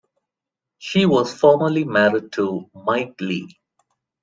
[0.79, 3.55] She was also formerly married to Mike Lee.